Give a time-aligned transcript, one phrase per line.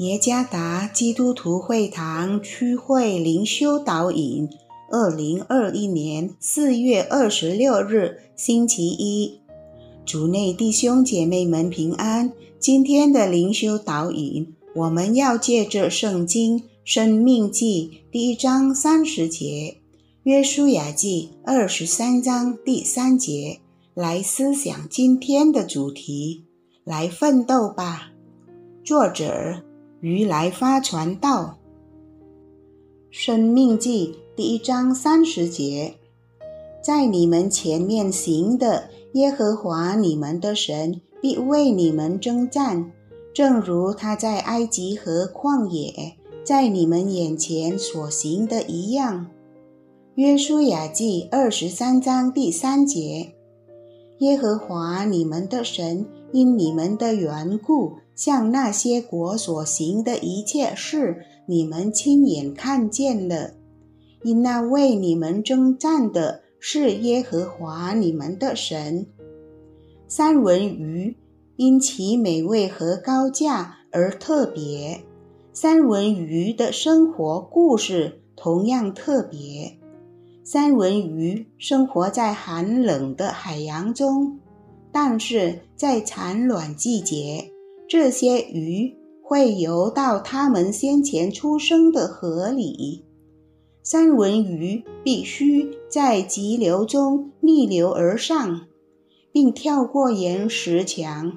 [0.00, 4.48] 耶加达基督徒会堂区会灵修导引，
[4.90, 9.38] 二零二一年四月二十六日星期一，
[10.06, 12.32] 主内弟兄姐妹们平安。
[12.58, 19.76] 今天的灵修导引，我们要借着圣经《生命记》第一章三十节，
[20.22, 23.60] 《约书亚记》二十三章第三节
[23.92, 26.46] 来思想今天的主题，
[26.84, 28.12] 来奋斗吧。
[28.82, 29.69] 作者。
[30.02, 31.42] 如来发传道，
[33.10, 35.96] 《生命记》第一章三十节，
[36.82, 42.90] 在你们前面行的耶和华你们的神必为你们征战，
[43.34, 49.26] 正如他在埃及和旷野在你们眼前所行的一样。
[50.14, 53.34] 约书亚记二十三章第三节，
[54.20, 57.96] 耶和华你们的神因你们的缘故。
[58.20, 63.52] 像那些国所行的一切事，你们亲眼看见了。
[64.22, 69.06] 因那为你们征战的是耶和华你们的神。
[70.06, 71.16] 三文鱼
[71.56, 75.00] 因其美味和高价而特别。
[75.54, 79.78] 三文鱼的生活故事同样特别。
[80.44, 84.38] 三文鱼生活在寒冷的海洋中，
[84.92, 87.50] 但是在产卵季节。
[87.90, 93.04] 这些鱼会游到它们先前出生的河里。
[93.82, 98.68] 三文鱼必须在急流中逆流而上，
[99.32, 101.36] 并跳过岩石墙。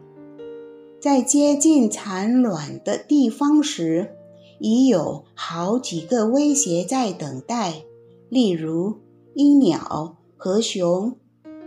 [0.99, 4.11] 在接近产卵的地方时，
[4.59, 7.81] 已有好几个威胁在等待，
[8.29, 8.99] 例如
[9.33, 11.15] 鹰鸟和熊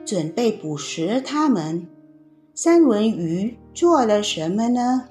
[0.05, 1.89] 准备捕食它们。
[2.59, 5.11] 三文鱼做了什么呢？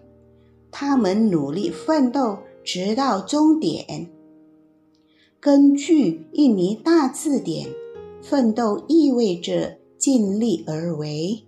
[0.72, 4.10] 他们努力奋斗，直到终点。
[5.40, 7.68] 根据印尼大字典，
[8.20, 11.44] 奋斗意味着尽力而为，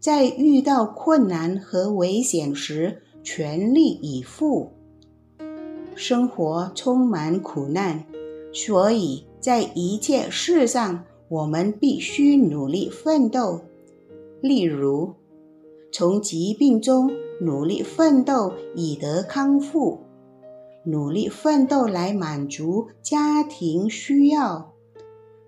[0.00, 4.72] 在遇到困难和危险时全力以赴。
[5.94, 8.04] 生活充满苦难，
[8.52, 13.60] 所以在一切事上，我们必须努力奋斗。
[14.40, 15.14] 例如，
[15.98, 20.00] 从疾病中努力奋斗以得康复，
[20.84, 24.74] 努力奋斗来满足家庭需要，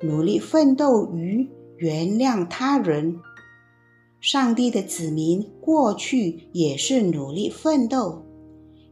[0.01, 3.21] 努力奋斗于原谅他人。
[4.23, 8.23] 上帝的子民过去也是努力奋斗，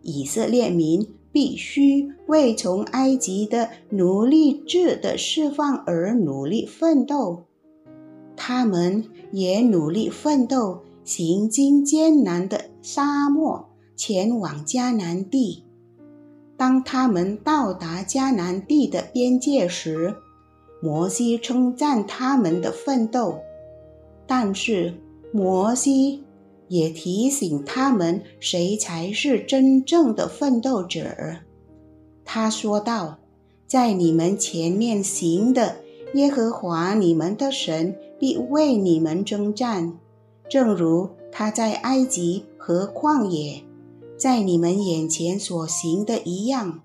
[0.02, 7.44] 以色列民必须为从埃及的奴隶制的释放而努力奋斗，
[8.36, 10.82] 他们也努力奋斗。
[11.06, 15.62] 行经艰难的沙漠，前往迦南地。
[16.56, 20.16] 当他们到达迦南地的边界时，
[20.82, 23.38] 摩西称赞他们的奋斗，
[24.26, 24.94] 但是
[25.32, 26.24] 摩西
[26.66, 31.06] 也提醒他们谁才是真正的奋斗者。
[32.24, 33.18] 他说道
[33.68, 35.76] ：“在你们前面行的
[36.14, 39.98] 耶和华你们的神必为你们征战。”
[40.48, 43.62] 正如他在埃及和旷野，
[44.16, 46.72] 在你们眼前所行的一样，《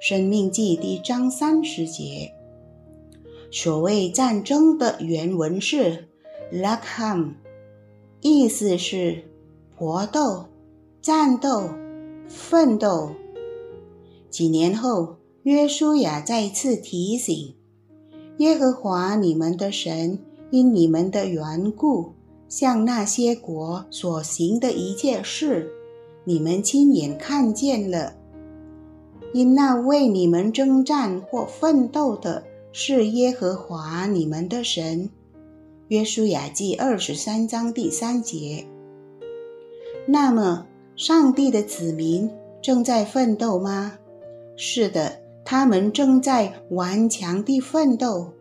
[0.00, 2.32] 生命记》第章三十节。
[3.50, 6.08] 所谓战争的原文是
[6.52, 7.34] “lakham”，
[8.20, 9.22] 意思是
[9.78, 10.46] 搏斗、
[11.00, 11.70] 战斗、
[12.28, 13.12] 奋斗。
[14.28, 17.54] 几年后，约书亚再次提醒
[18.38, 20.18] ：“耶和华你们的神
[20.50, 22.12] 因你们的缘故。”
[22.48, 25.70] 像那些国所行的一切事，
[26.24, 28.14] 你们亲眼看见了。
[29.32, 35.10] 因那为你们征战或奋斗的是耶和华你们的神。
[35.88, 38.66] 约书亚记二十三章第三节。
[40.06, 42.30] 那么，上帝的子民
[42.62, 43.98] 正在奋斗吗？
[44.56, 48.32] 是的，他们正在顽强地奋斗，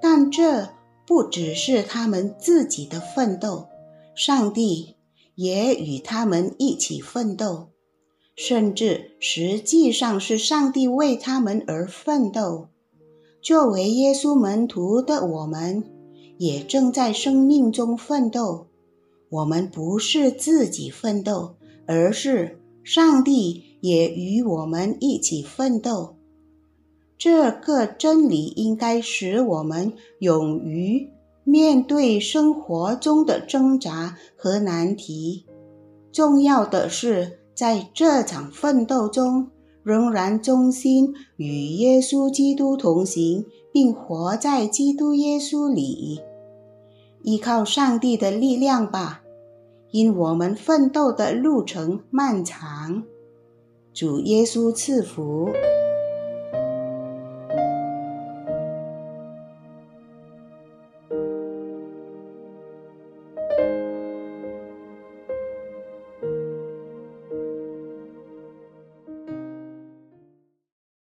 [0.00, 0.68] 但这。
[1.10, 3.66] 不只是他们自己的奋斗，
[4.14, 4.94] 上帝
[5.34, 7.70] 也与他们一起奋斗，
[8.36, 12.68] 甚至实际上是上帝为他们而奋斗。
[13.42, 15.82] 作为耶稣门徒的我们，
[16.38, 18.68] 也正在生命中奋斗。
[19.30, 21.56] 我们不是自己奋斗，
[21.88, 26.19] 而是上帝也与我们一起奋斗。
[27.20, 31.10] 这个真理应该使我们勇于
[31.44, 35.44] 面对生活中的挣扎和难题。
[36.10, 39.48] 重要的是，在这场奋斗中，
[39.82, 46.22] 仍然忠心与耶稣基督同行，并活在基督耶稣里，
[47.22, 49.20] 依靠上帝的力量吧。
[49.90, 53.02] 因我们奋斗的路程漫长，
[53.92, 55.50] 主耶稣赐福。